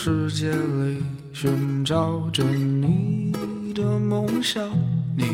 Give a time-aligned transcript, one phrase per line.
[0.00, 1.02] 世界里
[1.32, 3.32] 寻找着你
[3.74, 4.62] 的梦想，
[5.16, 5.24] 你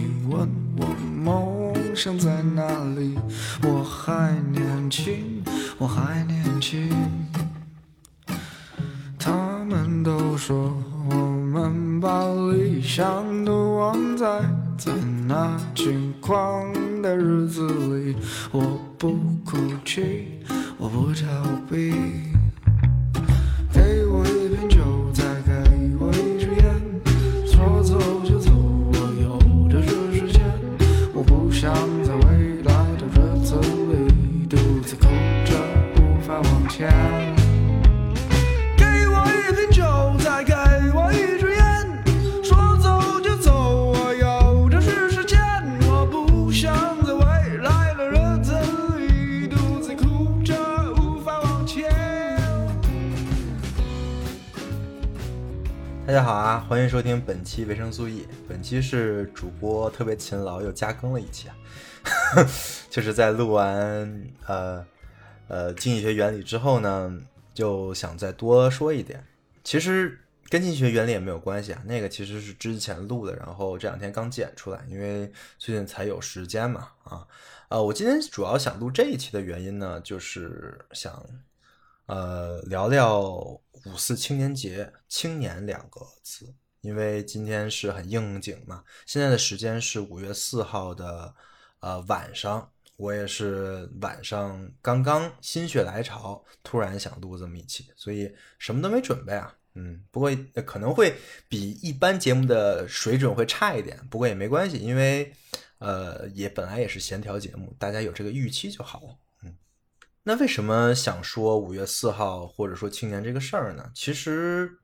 [56.74, 58.26] 欢迎收听本期维生素 E。
[58.48, 61.54] 本期是主播特别勤劳又加更了一期啊，
[62.90, 64.84] 就是在录完呃
[65.46, 67.16] 呃经济学原理之后呢，
[67.54, 69.24] 就想再多说一点。
[69.62, 77.24] 其实跟经济学原理也没有关系啊，那个其实是之前录的，然后这两天刚剪出来，因为最近才有时间嘛啊。
[77.68, 81.24] 呃，我今天主要想录这一期的原因呢，就是想
[82.06, 86.52] 呃，聊聊五四青年节“青年”两个字，
[86.84, 88.84] 因为今天是很应景嘛。
[89.06, 91.34] 现在的时间是五月四号的
[91.80, 99.54] 呃晚上，我也是晚上刚刚心血来潮，突然想录这么一期，所以什么都没准备啊。
[99.76, 100.30] 嗯，不过
[100.64, 101.16] 可能会
[101.48, 105.32] 比一般节目的水准会差一点，不过也没关系，因为
[105.78, 109.16] 呃也本来也是闲聊节目，大家有这个预期就好了。
[110.26, 113.90] 那为什么想说五月四号或者说青年这个事儿呢？
[113.94, 114.78] 其实，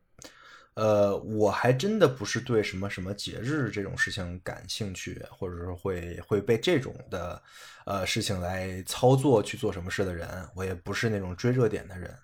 [0.80, 7.42] 呃，我还真的不是对什么什么节日这种事情感兴趣，或者说会会被这种的
[7.84, 10.26] 呃事情来操作去做什么事的人。
[10.54, 12.16] 我也不是那种追热点的人。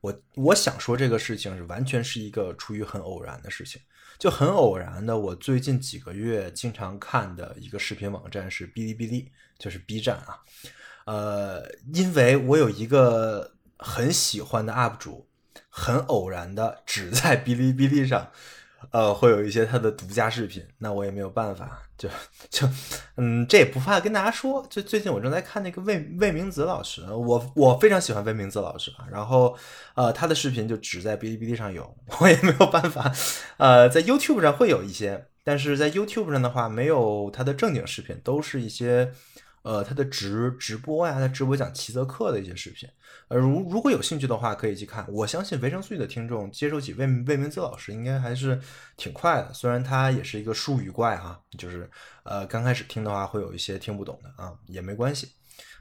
[0.00, 3.82] 我我想说这个事情是完全是一个出于很偶然的事情，
[4.18, 5.18] 就很偶然的。
[5.18, 10.38] 我最近几个月经常看的一个视频网站是哔哩哔哩，就是 B 站啊。
[11.04, 15.27] 呃，因为我有一个很喜欢的 UP 主，
[15.78, 18.28] 很偶然的只在哔哩哔哩上，
[18.90, 22.08] 呃，会有一些他的独家视频，那我也没有办法，就
[22.50, 22.68] 就
[23.16, 29.56] 嗯，这也不怕跟大家说，就最近我正在看那个魏魏明子老师，我我非常喜欢魏明子老师，然后
[29.94, 33.12] 呃，他的视频就只在哔哩哔哩上有， 我也没有办法，
[33.58, 39.12] 呃，在 YouTube 上会有一些，但是在 YouTube 上的话，没有他的正经视频，都是一些。
[39.62, 42.88] 呃，他的直直播呀，他直播讲齐泽克的一些视频，
[43.28, 45.04] 呃，如如果有兴趣的话，可以去看。
[45.08, 48.60] 我相信维生素 E 的听众接受起魏魏明子老师应该还是
[48.96, 51.90] 挺快的，虽然他也是一个术语怪哈，就是
[52.22, 55.32] 呃刚开始听的话会有一些听不懂的啊，也没关系。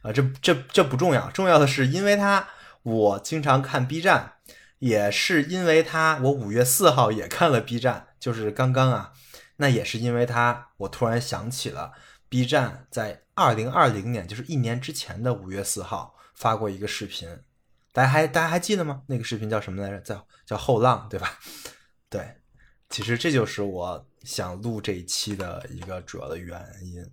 [0.01, 2.47] 啊，这这这不重要，重要的是因为他
[2.83, 4.33] 我经常看 B 站，
[4.79, 9.13] 也是因为他我五月四号也看了 B 站，就是刚刚啊，
[9.57, 11.93] 那也是因为他我突然想起了
[12.29, 13.23] B 站在。
[13.39, 17.29] 二零二零年，就是一年之前的五月四号发过一个视频，
[17.93, 19.03] 大家还大家还记得吗？
[19.05, 19.99] 那个视频叫什么来着？
[19.99, 21.37] 叫叫后浪，对吧？
[22.09, 22.37] 对，
[22.89, 27.07] 其实这就是我想录这一期的一个主要的原因。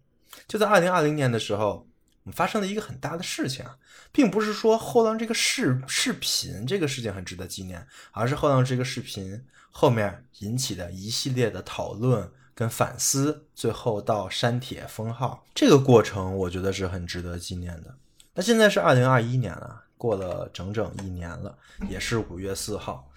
[0.49, 1.87] 就在二零二零年的时候，
[2.23, 3.77] 我们发生了一个很大的事情啊，
[4.11, 12.33] 并不是说后浪这个视视频这个事情很值得纪念，而是后浪这个视频后面引起的一系列的讨论。
[12.55, 17.95] 跟反思，最后到删帖封号这个过程，我觉得是很值得纪念的。
[18.35, 23.11] 那现在是二零二一年了，过了整整一年了，也是五月四号。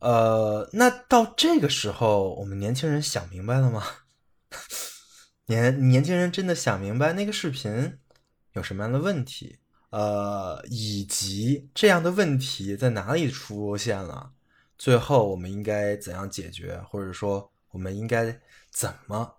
[0.00, 3.82] 呃，那到这个时候，我们年轻人想明白了吗？
[5.46, 7.98] 年年轻人真的想明白那个视频
[8.54, 9.58] 有什么样的问题？
[9.90, 14.32] 呃，以及这样的问题在哪里出现了？
[14.76, 16.80] 最后我们应该怎样解决？
[16.88, 18.40] 或者说，我们应该？
[18.74, 19.36] 怎么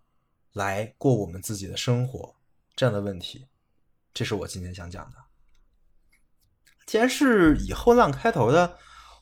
[0.54, 2.36] 来过我们自己的生活？
[2.74, 3.48] 这样的问题，
[4.14, 5.18] 这是我今天想讲的。
[6.86, 8.78] 既然是以后浪开头的，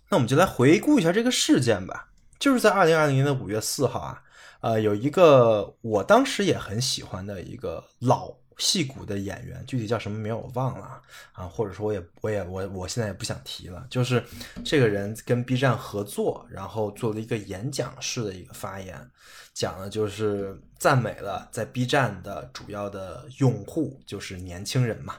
[0.10, 2.12] 那我们就来回顾一下这个事件吧。
[2.38, 4.24] 就是在二零二零年的五月四号啊，
[4.62, 11.02] 呃，有一个我当时也很喜欢的一个老戏骨的演员，具体叫什么名我忘了
[11.32, 13.86] 啊，或者说我也我也我我现在也不想提了。
[13.90, 14.24] 就是
[14.64, 19.10] 这个人跟 B 站合作，然后做了一个演讲式的一个发言。
[19.54, 25.16] 讲的就是赞美了在 B 站的主要的用户，就是年轻人嘛，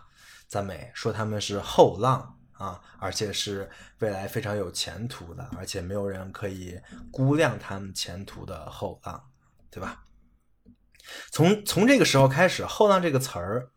[0.49, 3.71] 赞美说他们是后浪啊，而且是
[4.01, 6.77] 未来非常有前途的，而且没有人可以
[7.13, 9.23] 估量他们前途的后浪，
[9.71, 10.03] 对吧？
[11.31, 13.71] 从从这个时候开始，“后浪”这个词儿，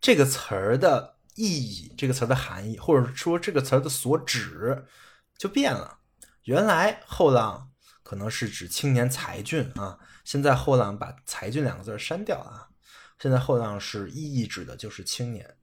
[0.00, 4.86] 这个词儿的意义，这个词儿的含义，或者说这个词儿的所指，
[5.36, 5.98] 就变了。
[6.44, 7.70] 原来“后浪”
[8.02, 12.68] 可能是指青年才俊啊，现在“后浪”把“才俊”两个字删掉了啊，
[13.18, 15.56] 现在“后浪”是意义指的就是青年，“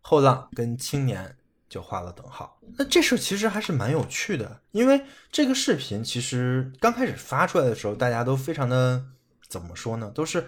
[0.00, 1.36] 后浪”跟青年
[1.68, 2.60] 就画了等号。
[2.78, 9.06] 那这事其实还是蛮有趣的，因为这个视频其实刚开始发出来的时候，大家都非常的。
[9.48, 10.10] 怎么说呢？
[10.14, 10.46] 都是，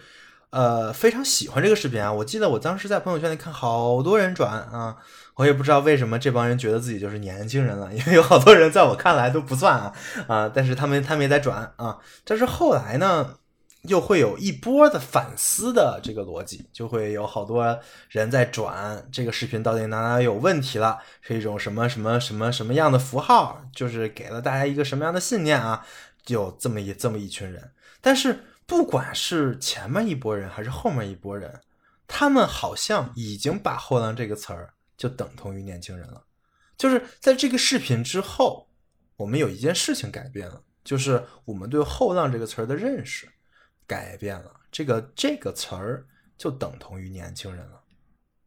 [0.51, 2.11] 呃，非常喜欢这个视频啊！
[2.11, 4.97] 我记得我当时在朋友圈里看，好多人转啊，
[5.37, 9.93] 我也不知道为什么这帮人觉得自己就是年轻人了，因为有好多人在我看来都不算啊
[10.27, 10.51] 啊！
[10.53, 11.99] 但是他们他们也在转啊。
[12.25, 13.35] 但是后来呢，
[13.83, 17.79] 又会有一波的反思的这个逻辑，就会有好多
[18.09, 25.87] 人在转这个视频到底哪哪有问题了，是一种什么什么什么什么样的符号，就是给了大家一个什么样的信念啊？
[26.29, 28.45] 有这么一这么一群人，但是。
[28.69, 31.63] 不管是前面一波人还是后面一波人，
[32.07, 36.23] 他们好像已经把“后浪”这个词儿就等同于年轻人了。
[36.77, 38.69] 就是在这个视频之后，
[39.17, 43.27] 我们有一件事情改变了，就是我们对“后浪”这个词儿的认识
[43.87, 44.61] 改变了。
[44.71, 46.07] 这个这个词儿
[46.37, 47.83] 就等同于年轻人了。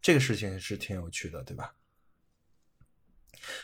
[0.04, 1.74] 这个事情是挺有趣的，对吧？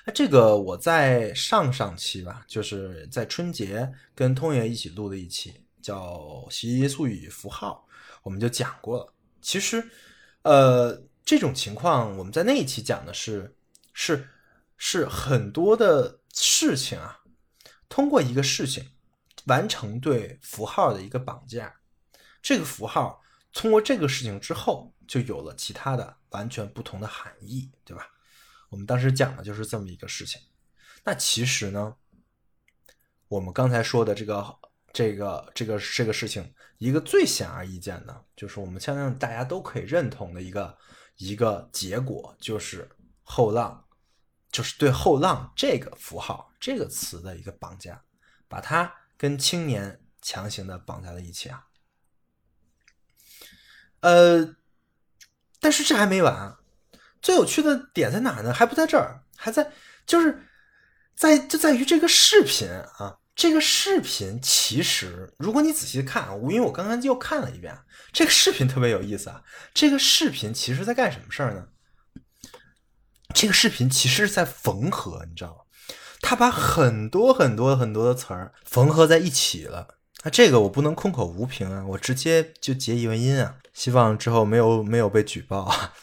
[0.06, 5.64] 那这个我在上上期吧，就是在春节跟通爷一起录的一期。
[5.82, 7.88] 叫习俗语符号，
[8.24, 9.14] 我们就讲过了。
[9.42, 9.90] 其实，
[10.42, 13.56] 呃，这种情况我们在那一期讲的是，
[13.94, 14.28] 是
[14.76, 17.22] 是很多的事情啊，
[17.88, 18.92] 通过一个事情
[19.46, 21.74] 完成对符号的一个绑架，
[22.42, 23.22] 这个符号
[23.54, 28.10] 通过这个事情之后，就有了其他的完全不同的含义，对吧？
[28.70, 30.42] 我们当时讲的就是这么一个事情。
[31.06, 31.96] 那其实呢，
[33.30, 34.58] 我们刚才说的这个。
[34.98, 40.76] 这个这个这个事情，一个最显而易见的，就是我们相信大家都可以认同的一个
[41.18, 42.90] 一个结果，就是
[43.22, 43.86] 后浪，
[44.52, 48.02] 就是对后浪这个符号这个词的一个绑架，
[48.48, 51.68] 把它跟青年强行的绑在了一起啊。
[54.00, 54.56] 呃，
[55.60, 56.58] 但是这还没完，
[57.22, 58.52] 最有趣的点在哪呢？
[58.52, 59.72] 还不在这儿，还在
[60.08, 60.48] 就是
[61.14, 63.20] 在就在于这个视频啊。
[63.38, 67.78] 这个视频其实，如果你仔细看，我因为我刚刚又看了一遍，
[68.12, 69.44] 这个视频特别有意思啊。
[69.76, 71.68] 这个视频其实在干什么事儿呢？
[73.36, 75.58] 这个视频其实是在缝合，你知道吗？
[76.20, 80.00] 他把很多很多很多的词儿缝合在一起了。
[80.24, 83.58] 那这个我不能空口无凭啊，我直接就截一文音啊。
[83.72, 85.94] 希望之后没有没有被举报啊。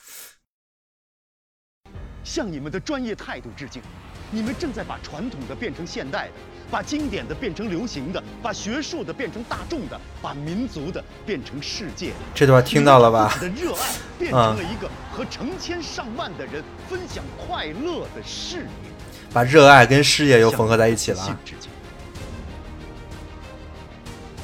[2.23, 3.83] 向你们的专业态度致敬，
[4.31, 6.35] 你们正在把传统的变成现代的。
[6.75, 12.17] 把经典的变成流行的，把学术的变成大众的，把民族的变成世界的。
[12.35, 13.33] 这段听到了吧？
[13.41, 18.91] 的热爱 变成了一个和成千上万的人分享快乐的事业。
[19.33, 21.39] 把热爱跟事业又缝合在一起了。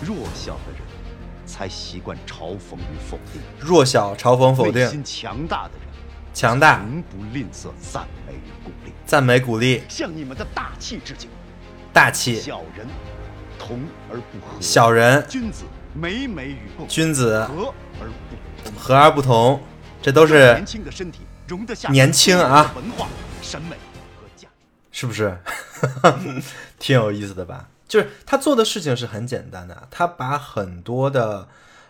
[0.01, 0.83] 弱小的人
[1.45, 3.43] 才习惯嘲讽与否定。
[3.59, 4.85] 弱小、嘲讽、否定。
[4.85, 5.89] 内心强大的人，
[6.33, 8.93] 强大，从不吝啬赞美与鼓励。
[9.05, 9.83] 赞美、鼓励。
[9.89, 11.29] 向你们的大气致敬。
[11.93, 12.87] 大气，小人
[13.59, 13.81] 同
[14.11, 19.61] 而不和；小人，君子美美与共；君子和而不同，和而不同。
[20.03, 23.07] 这都是年轻的身体容得下年轻啊，文化、
[23.43, 23.77] 审美
[24.17, 25.37] 和价值，是不是？
[26.79, 27.69] 挺有意思的吧？
[27.87, 31.49] 就是他做的事情是很简单的，他把很多的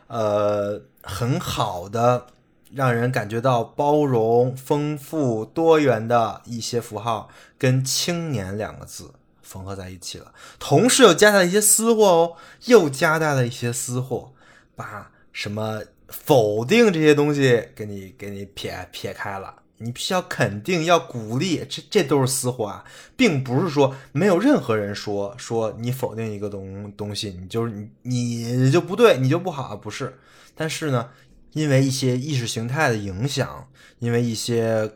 [0.08, 2.26] 呃很好的，
[2.74, 7.28] 让人感觉到包容、丰富、多元的一些符号，
[7.58, 9.12] 跟“青年”两个字。
[9.50, 14.32] 缝合在一起了，同时又夹带一些私货哦，又夹带了一些私货，
[14.76, 19.56] 把什么否定这些东西给你给你撇撇开了。
[19.78, 22.84] 你必须要肯定，要鼓励，这这都是私货啊，
[23.16, 30.16] 并不是说没有任何人说说你否定一个东东西，你就是你你就不对，你就不好，不是。
[30.54, 31.10] 但是呢，
[31.54, 33.66] 因为一些意识形态的影响，
[33.98, 34.92] 因为一些。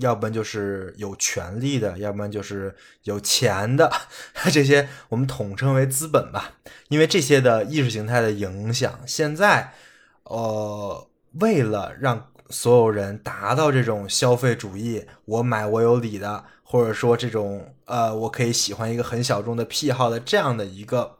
[0.00, 2.74] 要不然就是有权利的，要不然就是
[3.04, 3.90] 有钱的，
[4.52, 6.54] 这些我们统称为资本吧。
[6.88, 9.72] 因为这些的意识形态的影响，现在，
[10.24, 11.08] 呃，
[11.40, 21.18] 为了让所有人达到这种消费主义，我买我有理的，或者说这种呃，我可以喜欢一个很小众的癖好的这样的一个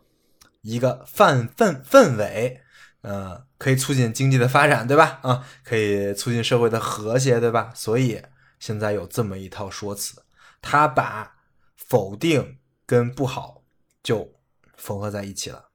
[0.62, 2.60] 一个范氛氛围，
[3.02, 5.20] 呃，可以促进经济的发展，对吧？
[5.22, 7.72] 啊，可以促进社会的和谐，对吧？
[7.74, 8.20] 所以。
[8.64, 10.22] 现在有这么一套说辞，
[10.62, 11.36] 他把
[11.76, 12.56] 否定
[12.86, 13.62] 跟不好
[14.02, 14.32] 就
[14.74, 15.68] 缝合在一起了。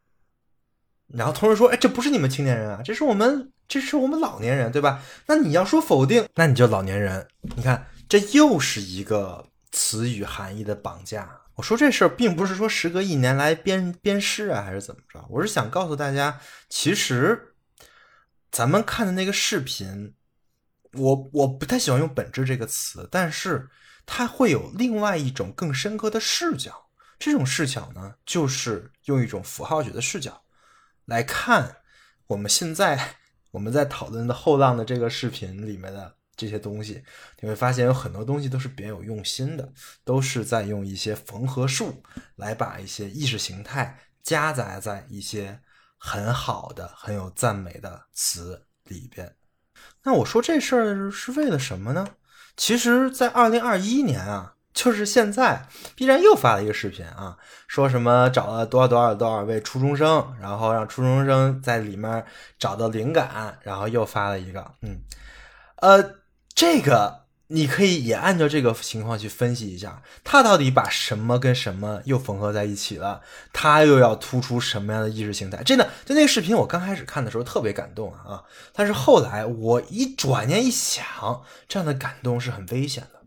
[1.05, 5.03] 然后同时说，哎，这不是你们青年人啊，这是我们，这是我们老年人，对吧？
[5.27, 7.27] 那你要说否定，那你就老年人。
[7.55, 11.41] 你看，这又是一个词语含义的绑架。
[11.53, 15.23] 我说这事儿并不是说时隔一年来鞭鞭尸啊，还是怎么着？
[15.29, 17.53] 我是想告诉大家，其实
[18.49, 20.15] 咱们看的那个视频，
[20.93, 23.69] 我我不太喜欢用“本质”这个词，但是
[24.05, 26.89] 它会有另外一种更深刻的视角。
[27.17, 30.41] 这种视角呢，就是用一种符号学的视角
[31.05, 31.77] 来看
[32.27, 33.15] 我们现在
[33.51, 36.15] 我们在讨论的后浪的这个视频里面的。
[36.39, 37.03] 这些东西，
[37.41, 39.73] 你会发现有很多东西都是别有用心的，
[40.05, 42.01] 都是在用一些缝合术
[42.37, 45.59] 来把一些意识形态夹杂在一些
[45.97, 49.35] 很好的、很有赞美的词里边。
[50.03, 52.07] 那我说这事儿是为了什么呢？
[52.55, 57.37] 其实，在二零二一年啊，就是现在，B 站又发了一个视频啊，
[57.67, 62.25] 说什么找了多少多少多少位初中生，然后让初中生在里面
[62.57, 65.01] 找到灵感，然后又发了一个，嗯，
[65.77, 66.19] 呃。
[66.55, 73.21] 这个你可以也按照这个情况去分析一下，他到底把什么跟什么又缝合在一起了？
[73.51, 75.63] 他又要突出什么样的意识形态？
[75.63, 78.43] 真的，就那个视频，我刚开始看的时候特别感动啊啊！
[78.71, 83.21] 但是后来我一转念一想，这样的感动是很危险的，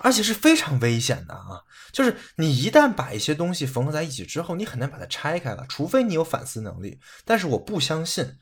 [0.00, 1.62] 而且是非常危险的啊！
[1.92, 6.98] 就是你一旦把一些东西缝合在一起之后，你很难把它拆开了，除非你有反思能力。
[7.24, 8.36] 但是我不相信。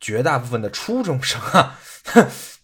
[0.00, 1.78] 绝大部分的初中生啊，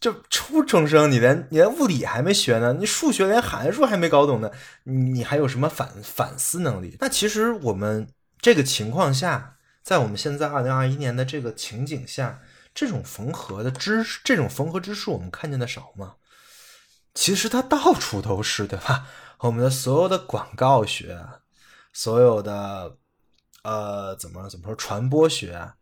[0.00, 4.50] 就初中生，你连你连物理还没学呢，你数学连函数还没搞懂呢，
[4.84, 6.96] 你还有什么反反思能力？
[7.00, 8.08] 那其实我们
[8.40, 12.40] 这个情况下，在我们现在二零二一年的这个情景下，
[12.74, 16.14] 这种缝合的知识，这种缝合之术，我们看见的少吗？
[17.12, 19.06] 其实它到处都是，对吧？
[19.40, 21.18] 我们的所有的广告学，
[21.92, 22.96] 所有的
[23.64, 25.72] 呃，怎么怎么说传播学。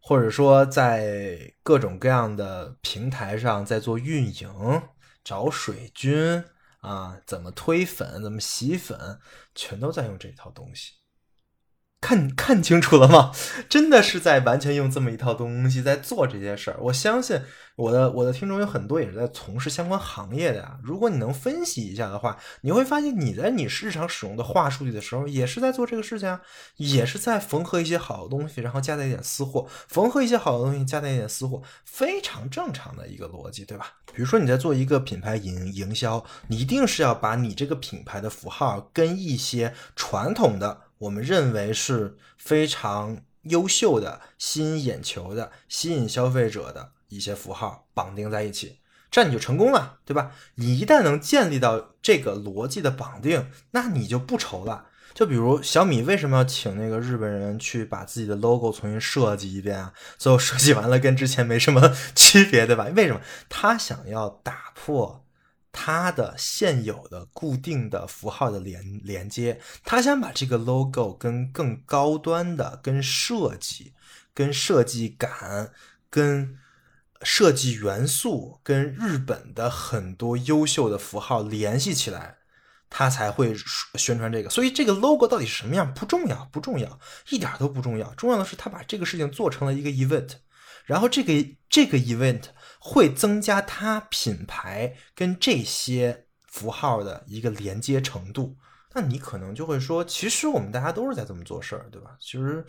[0.00, 4.82] 或者说，在各种各样的平台上在做运营，
[5.22, 6.42] 找水军
[6.80, 9.20] 啊，怎么推粉，怎么洗粉，
[9.54, 10.94] 全都在用这套东西。
[12.00, 13.30] 看看清楚了吗？
[13.68, 16.78] 真的是在完全用这么一套东西在做这些事儿。
[16.80, 17.42] 我相信
[17.80, 20.78] 我的我的听众有很多也是在从事相关行业的呀。
[20.82, 26.42] 如果你能分析一下的话，你会发现你在你日常使用的话术据的时候，也是在做这个事情啊，
[26.76, 33.94] 也是在缝合一些好的东西，然后加带一点私货，缝合一些好的东西，加带一点私货，非常正常的一个逻辑，对吧？
[34.12, 40.82] 比如说你在做一个品牌营营销，你一定是要把你这个品牌的符号跟一些传统的。
[40.98, 48.78] 我们认为是非常优秀的、吸引眼球的、吸引消费者的一些符号绑定在一起，
[49.10, 50.32] 这样你就成功了，对吧？
[50.54, 54.86] 你一旦能建立到这个逻辑的绑定，那你就不愁了。
[55.12, 59.92] 就比如小米为什么要请那个日本人去把自己的 logo 重新设计一遍啊？
[60.16, 62.84] 最后设计完了跟之前没什么 区别，对吧？
[62.94, 65.26] 为什么他想要打破？
[65.72, 73.92] 它的现有的固定的符号的连连接，他想把这个 logo 跟更高端的、跟设计、
[74.34, 75.70] 跟设计感、
[76.10, 76.58] 跟
[77.22, 82.38] 设计元素、跟日本的很多优秀的符号联系起来，
[82.88, 83.54] 他才会
[83.94, 84.50] 宣传这个。
[84.50, 86.98] 所以这个 logo 到底是什么样不重要，不重要，
[87.28, 88.14] 一点都不重要。
[88.14, 90.32] 重要的是他把这个事情做成了一个 event，
[90.84, 91.32] 然后这个
[91.68, 92.44] 这个 event。
[92.82, 98.56] 会增加它品牌跟这些符号的一个连接程度，
[98.94, 102.16] 那你可能就会说，其实我们大家都是在这么做事儿，对吧？
[102.18, 102.64] 其实，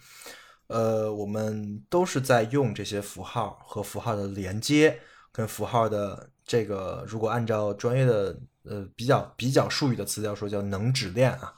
[0.71, 4.99] 呃，我们都是在用这些符号和符号的连接，
[5.31, 11.53] 跟符号的这个，如果按照专业的呃比较比较术语的词叫说叫能指链啊，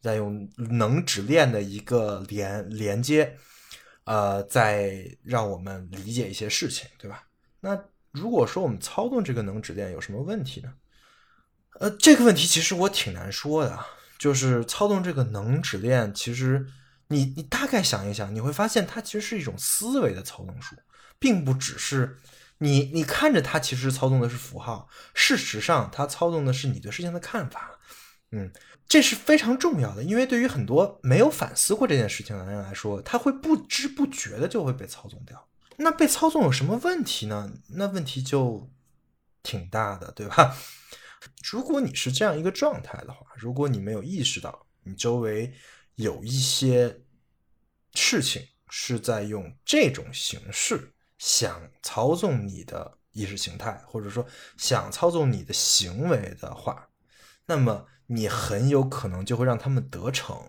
[0.00, 3.36] 在用能指链的一个连连接，
[4.04, 7.24] 呃，在让我们理解一些事情，对吧？
[7.60, 7.78] 那。
[8.12, 10.72] 如果说我们操纵这个能指链有什么问题呢？
[11.78, 13.78] 呃，这个问题其实我挺难说的。
[14.18, 16.66] 就是操纵这个能指链，其实
[17.08, 20.76] 你你大概想一想，你会发现它其实是一种思维的操纵术，
[21.18, 22.18] 并不只是
[22.58, 27.78] 你你看着它其实操纵的是符号，事实上它操纵的是你对事情的看法。
[28.30, 28.52] 嗯，
[28.86, 35.48] 这是非常重要的，因为对于很多没有反思过这件事情的人来说，他会不知不觉的就会被操纵掉。
[35.78, 37.50] 那被操纵有什么问题呢？
[37.68, 38.70] 那问题就
[39.42, 40.54] 挺大的，对吧？
[41.50, 45.54] 如果你是这样一个状态的话，如果你没有意识到你周围
[45.98, 47.00] 有一些
[47.92, 54.24] 事情是在用这种形式想操纵你的意识形态，或者说
[54.56, 56.90] 想操纵你的行为的话，
[57.46, 60.48] 那么你很有可能就会让他们得逞。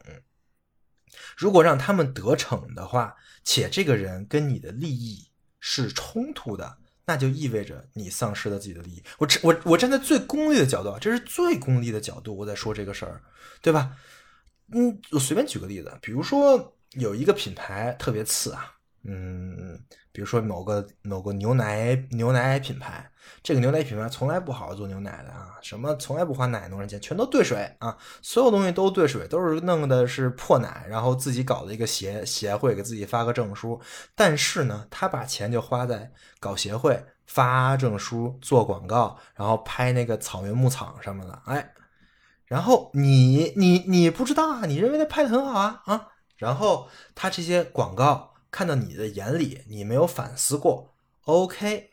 [1.36, 9.04] 如果让他们得逞的话，且这个人跟你的利益是冲突的，那就意味着你丧失了自己的利益。
[9.18, 13.24] 我我我站在最功利的角度，这是最功利的角度，我在说这个事儿，
[13.64, 13.98] 对吧？
[14.74, 18.72] 嗯，我随便举个例子，比如说有一个品牌特别次啊，
[19.04, 19.80] 嗯，
[20.12, 23.10] 比如说某个某个牛奶牛奶品牌，
[23.42, 33.80] 这个牛奶品牌从来不好好做牛奶的啊，什么从来不花奶农人钱，全都兑水啊，所有东西都兑水，都是弄的是破奶，然后自己搞了一个协协会，给自己发个证书，
[34.16, 41.74] 但是呢，他把钱就花在搞协会、发证书、做广告，然后拍那个草原牧场什么的，哎。
[42.50, 50.92] 然后你你你不知道啊，你认为他拍的很好啊啊，然后他这些广告看到你的眼里，你没有反思过
[51.26, 51.92] ，OK，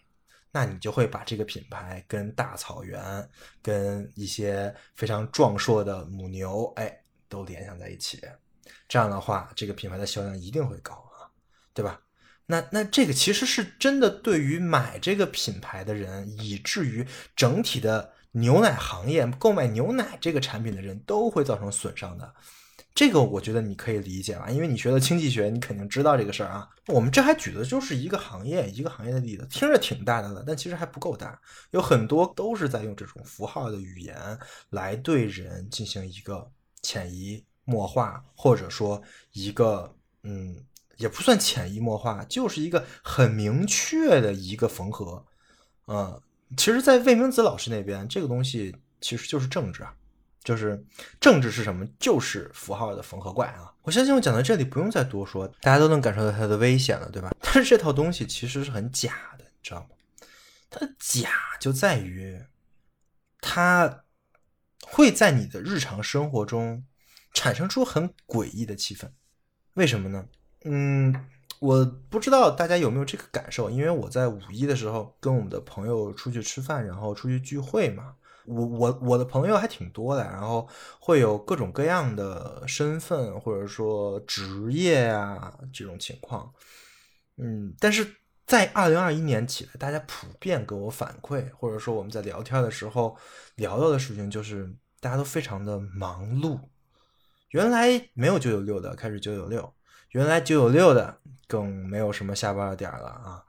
[0.52, 3.28] 那你就会把这个品牌跟大草原、
[3.60, 8.18] 跟一些非常壮硕的母牛，哎，都联想在一起。
[8.88, 11.28] 这样的话，这个品牌的销量一定会高啊，
[11.74, 12.00] 对吧？
[12.46, 18.15] 那那这个其实是真的，对于买这个品牌的人，以至于整体的。
[18.36, 22.34] 牛奶行业购买牛奶这个产品的人都会造成损伤的，
[22.94, 26.68] 这个我觉得你可以理解吧，因为你学的经济学，你肯定知道这个事儿啊。
[26.88, 31.40] 我们这还举的就是一个行业一个行业的例子，听着挺大的了，但其实还不够大，
[31.70, 34.38] 有很多都是在用这种符号的语言
[34.68, 36.50] 来对人进行一个
[36.82, 39.02] 潜移默化，或者说
[39.32, 40.62] 一个嗯，
[40.98, 45.24] 也不算潜移默化，就是一个很明确的一个缝合，
[45.86, 46.20] 嗯。
[46.56, 49.94] 其实，在魏明子老师那边，这个东西其实就是政治啊，
[50.44, 50.84] 就是
[51.20, 51.86] 政治是什么？
[51.98, 53.72] 就是符号的缝合怪啊！
[53.82, 57.34] 我相信我讲到这里不用再多说，大家都能感受到它的危险了，对吧？
[57.42, 59.88] 但是这套东西其实是很假的，你知道吗？
[60.70, 62.40] 它的假就在于，
[63.40, 64.04] 它
[64.82, 66.84] 会在你的日常生活中
[67.32, 69.10] 产生出很诡异的气氛。
[69.74, 70.26] 为什么呢？
[70.64, 71.28] 嗯。
[71.60, 78.14] 我不知道大家有没有这个感受，因为我在五一的时候跟我们的朋友出去吃饭，然后出去聚会嘛。
[78.44, 80.68] 我我我的朋友还挺多的，然后
[81.00, 86.52] 会有各种各样的身份或者说职业啊这种情况。
[87.38, 88.06] 嗯，但是
[88.46, 93.16] 在二零二一年起来，大家普遍给我反馈，或者说我们在聊天的时候
[93.56, 96.60] 聊到的事情，就是大家都非常的忙碌。
[97.48, 99.72] 原来没有九九六的，开始九九六。
[100.10, 103.44] 原来九九六的更没有什么下班的点了啊！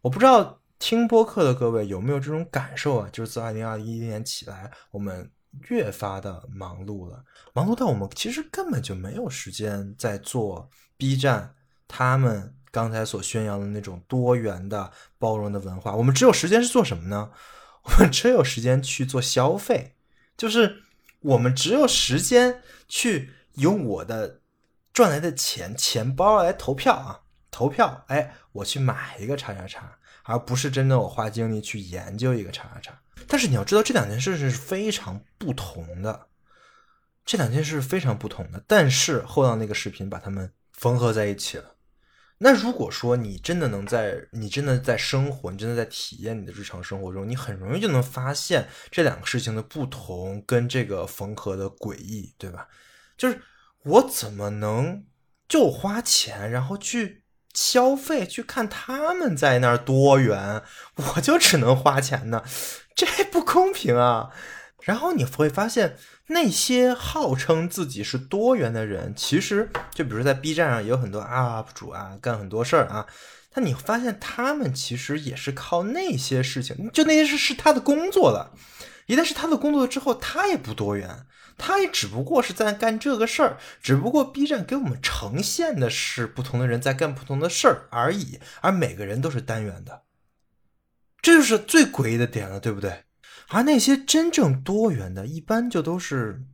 [0.00, 3.08] 我不知道听播客的各位有没有这种感受啊？
[3.12, 5.30] 就是自二零二一年起来，我们
[5.68, 11.54] 越发的忙碌了，忙碌到我们其实根本就没有时间在做 B 站
[11.86, 15.94] 他们刚才所宣扬的那种多元的包容的文化。
[15.94, 17.30] 我们只有时间是做什么呢？
[17.84, 19.94] 我们只有时间去做消费，
[20.36, 20.82] 就是
[21.20, 24.40] 我们只有时间去用我的。
[24.92, 27.20] 赚来的钱，钱包来投票啊！
[27.50, 33.00] 投票，哎，我去买一个叉叉叉，而不是真的我花精力去研究一个叉叉叉。
[33.26, 36.28] 但是你要知道，这两件事是非常不同的，
[37.24, 38.62] 这两件事是非常不同的。
[38.66, 41.74] 但是后浪那个视频把它们缝合在一起了。
[42.38, 52.68] 那如果说你真的能在，你真的在生活，你真的在体验你的日常生活中，你很容易就能发现这两个事情的不同跟这个缝合的诡异，对吧？
[53.16, 53.40] 就是。
[53.84, 55.04] 我怎么能
[55.48, 57.22] 就花钱，然后去
[57.54, 60.62] 消费，去看他们在那儿多元，
[60.96, 62.42] 我就只能花钱呢？
[62.94, 64.30] 这不公平啊！
[64.82, 65.96] 然后你会发现，
[66.28, 73.06] 那些号称自己是多元的人，其实就比如在 B 站上也有很多 UP 主啊，干很多事儿啊。
[73.52, 78.52] 但你发现他们其实也是靠那些事情，就那些事是他的工作了。
[79.08, 81.26] 一旦是他的工作之后，他也不多元。
[81.60, 90.04] 他也只不过是在干这个事儿，只不过 B 站给我们呈现的是不同的人在干不同的事儿而已，而每个人都是单元的，
[91.20, 93.02] 这就是最诡异的点了，对不对？
[93.48, 96.44] 而那些真正多元的，一般就都是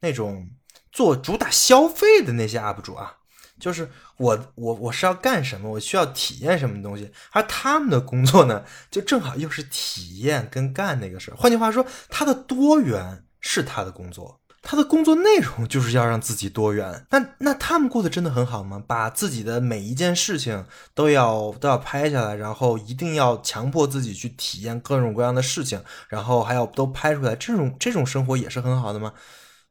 [0.00, 0.50] 那种
[0.90, 3.20] 做主打消费的那些 UP 主啊，
[3.62, 11.36] 就是我我我是要干什么，我需要体验什么东西，而他们的工作呢，就正好又是体验跟干那个事儿。
[11.36, 14.40] 换句话说，他的多元是他的工作。
[14.64, 18.80] 他的工作内容就是要让自己多元，那那他们过得真的很好吗？
[18.86, 29.12] 把自己的每一件事情都要都要拍下来，然后一定要强迫自己去体验各种各样的事情，然后还要都拍出来，这种这种生活也是很好的吗？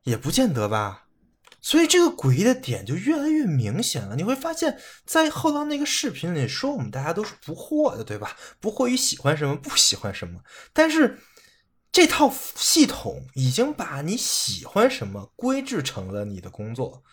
[0.03, 1.03] 也不见得吧。
[1.61, 4.15] 所以这个诡异的点就越来越明显了。
[4.15, 8.35] 你会发现在后浪那个视频里说我们大家都是不惑的，对吧？
[8.59, 10.41] 不惑于喜欢什么，不喜欢什么，
[10.73, 11.19] 但是。
[11.93, 17.03] 这套系统已经把你喜欢什么规制成了你的工作，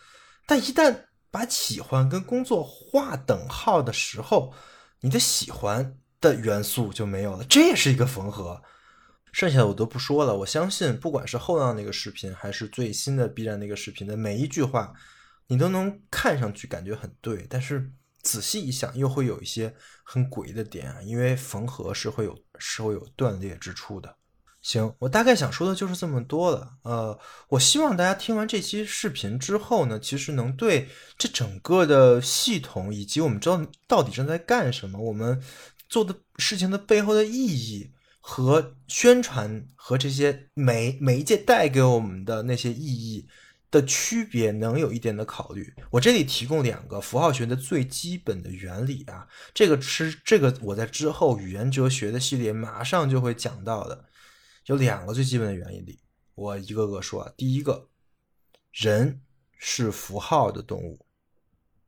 [0.47, 0.95] 但一旦
[1.29, 4.53] 把喜欢跟工作划等号的时候，
[5.01, 8.61] 你的喜欢的元素就没有了，这也是一个缝合。
[9.31, 14.93] 剩下的我都不说了，我相信不管是后浪那个视频，还是最新的 B 站那个视频的每一句话，
[15.47, 24.15] 你都能看上去感觉很对，但是仔细一想，又会有一些很诡异的点啊，因为缝合是会有是会有断裂之处的。
[24.61, 26.69] 行，我大概想说的就是这么多了。
[26.83, 35.41] 呃，我希望大家听完这期视频之后呢，其实能对这整个的系统以及我们知道到底正在干什么，我们
[35.87, 37.89] 做的事情的背后的意义
[38.29, 43.27] 和宣传和这些媒媒介带给我们的那些意义
[43.71, 45.73] 的区别，能有一点的考虑。
[45.89, 54.05] 我这里提供两个符号学的最基本的原理啊，这个是这个我在之后语言哲学的系列马上就会讲到的。
[54.67, 55.99] 有两个最基本的原理，
[56.35, 57.33] 我一个个说啊。
[57.35, 57.89] 第一个，
[58.71, 59.23] 人
[59.57, 61.03] 是符号的动物，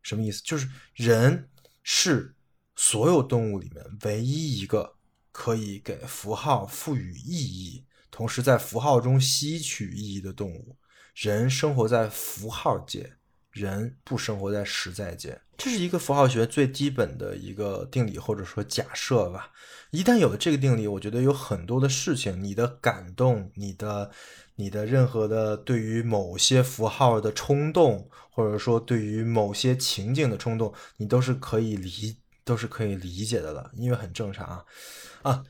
[0.02, 0.42] 什么意思？
[0.44, 1.48] 就是人
[1.84, 2.34] 是
[2.76, 4.96] 所有动物里面唯一一个
[5.32, 10.76] 可以给符号赋予意义，同时在符号中吸取意义的动物。
[11.14, 13.14] 人生活在符号界，
[13.52, 15.42] 人不生活在实在界。
[15.58, 19.52] 这是一个符号学最基本的一个定理，或者说假设吧。
[19.92, 24.10] 一旦有了这个定理，我觉得有很多的事情，你的感动，你的、
[24.56, 32.18] 你的任何的对于某些符号的冲动，或者说对于某些情景的冲动，你都是可以理，
[32.52, 34.66] 都是可以理解的了，因为很正常啊。
[35.22, 35.46] 啊，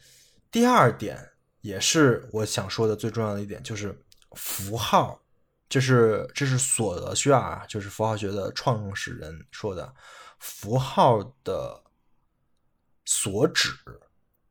[0.52, 4.00] 第二点也是我想说的最重要的一点，就是
[4.34, 5.20] 符号，
[5.68, 9.92] 这是这是索德薛尔，就是符号学的创始人说的，
[10.38, 11.84] 符号的
[13.04, 13.72] 所指。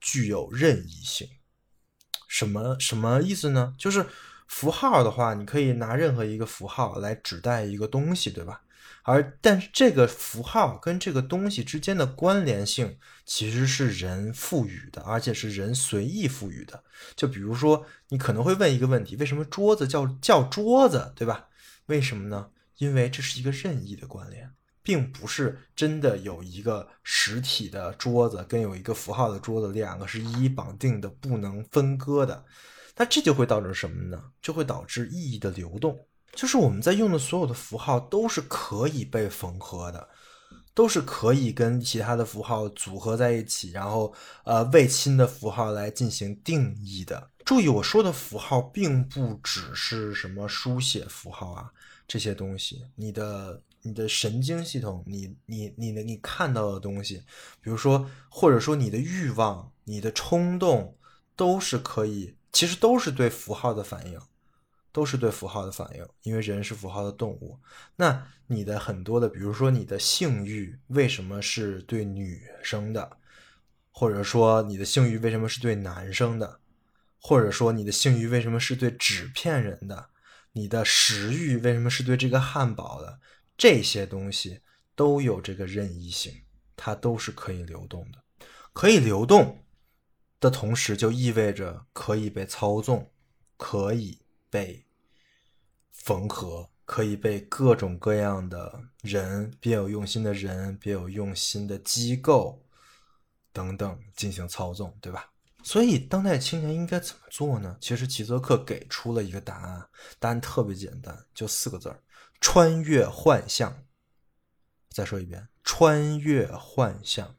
[0.02, 1.28] 具有任意性，
[2.26, 3.74] 什么什么意思呢？
[3.76, 4.06] 就是
[4.48, 8.62] 符号的话，你可以拿任何一个符号来指代一个东西，对吧？
[9.10, 16.84] 而但是这个符号跟这个东西之间的关联性，其实是人赋予的，而且是人随意赋予的。
[17.16, 21.48] 就比如说，你可能会问一个问题：为什么桌子叫叫桌子，对吧？
[21.86, 22.50] 为什么呢？
[22.78, 24.52] 因为这是一个任意的关联。
[24.82, 32.44] 并不是真的有一个实体的桌子跟有一个符号的桌子，两个是一一绑定的，不能分割的。
[32.96, 34.32] 那这就会导致什么呢？
[34.40, 36.06] 就会导致意义的流动。
[36.32, 40.08] 就是我们在用的所有的符号都是可以被缝合的，
[40.74, 44.14] 都是可以跟其他的符号组合在一起，然后
[44.44, 47.30] 呃为新的符号来进行定义的。
[47.44, 51.70] 注意，我说的符号并不只是什么书写符号啊
[52.06, 53.62] 这些东西，你的。
[53.82, 57.16] 你的神经系统，你你你的你看到的东西，
[57.62, 60.94] 比如说，或者说你的欲望、你的冲动，
[61.34, 64.20] 都是可以，其实都是对符号的反应，
[64.92, 67.58] 都是对符号的反应，因为人是符号的动物。
[67.96, 73.18] 那你的很多的，比如说你的性欲，为什么是对女生的？
[73.92, 76.60] 或者说你的性欲为什么是对男生的？
[77.20, 80.08] 或者说你的性欲为什么是对纸片人的？
[80.52, 83.20] 你的食欲为什么是对这个汉堡的？
[83.58, 84.60] 这些东西
[84.94, 86.32] 都有这个任意性，
[86.76, 88.18] 它都是可以流动的。
[88.72, 89.64] 可以流动
[90.40, 93.12] 的同时，就意味着可以被操纵，
[93.56, 94.18] 可以
[94.50, 94.84] 被
[95.90, 102.62] 缝合，可以被各种各样的人、别有用心的人、别有用心的机构
[103.52, 105.30] 等等进行操纵，对吧？
[105.62, 107.76] 所以，当代青年应该怎么做呢？
[107.82, 112.02] 其实，齐泽克给出了一个答案，答案特别简单，就四个字儿。
[112.40, 113.84] 穿越幻象，
[114.88, 117.36] 再说一遍，穿越幻象，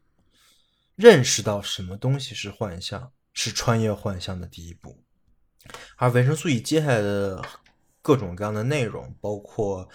[0.96, 5.04] 认识到什么东西是幻象，是穿越幻象的第一步。
[5.98, 7.44] 而维生素 E 接下来的
[8.02, 9.88] 各种各样的内容，包括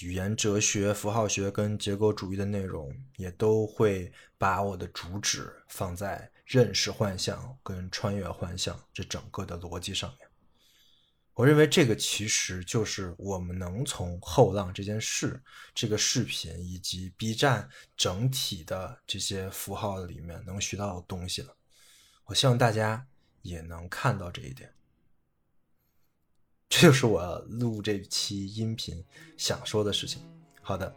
[0.00, 10.28] 语言哲学、符号学跟结构主义的内容，也都会把我的主旨放在认识幻象跟穿越幻象这整个的逻辑上面。
[11.34, 15.42] 我认为这个其实就是我们能从后浪这件事、
[15.74, 21.56] 这个视频以及 B 站整体的这些符号里面能学到的东西了。
[22.24, 23.06] 我希望大家
[23.40, 24.74] 也能看到这一点。
[26.74, 29.04] 这就是我录这期音频
[29.36, 30.22] 想说的事情。
[30.62, 30.90] 好的，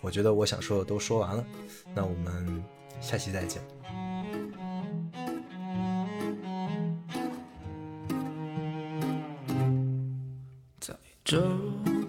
[0.00, 1.46] 我觉得我想说的都说完了，
[1.94, 2.64] 那我们
[3.00, 3.62] 下期再见。
[10.80, 11.40] 在这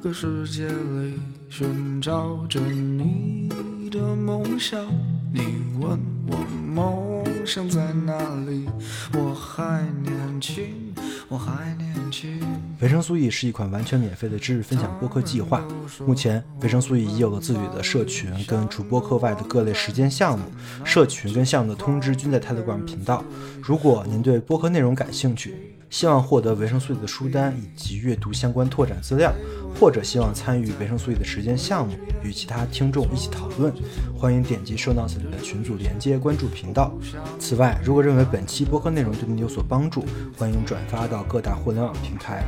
[0.01, 4.83] 个世界里寻找着你的梦想，
[5.31, 8.67] 你问我梦想在哪里？
[9.13, 10.90] 我还年轻，
[11.31, 12.41] 我还年轻。
[12.81, 15.65] 维生素 E 是一款完全免费的知识分享播客计划。
[16.05, 20.43] 目前，维生素 E 已有了自己的社群，跟除播客外的各类实践项目。
[20.83, 23.23] 社群跟项目的通知均在 Telegram 频道。
[23.61, 29.33] 如果您对播客内容感兴趣，希望获得维生素 E 的书单以及阅读相关拓展资料，
[29.79, 33.73] 或者希望参与维生素 E 的时间项目，与其他听众一起讨论，
[34.15, 36.93] 欢迎点击 show notes 里的群组连接关注频道。
[37.39, 40.05] 此外，如果认为本期播客内容对您有所帮助，
[40.37, 42.43] 欢迎转发到各大互联网平台。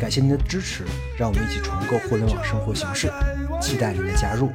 [0.00, 0.84] 感谢您的支持，
[1.18, 3.10] 让我们一起重构互联网生活形式，
[3.60, 4.50] 期待您的加入。